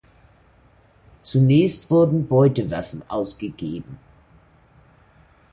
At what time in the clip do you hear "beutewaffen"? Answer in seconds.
2.27-3.03